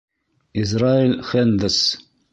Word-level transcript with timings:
ИЗРАЭЛЬ 0.61 1.13
ХЭНДС 1.27 1.77